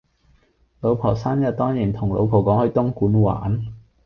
[0.79, 3.67] 老婆生日當然同老婆講去東莞玩